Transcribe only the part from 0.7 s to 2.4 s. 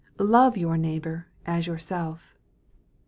neighbor as yourself.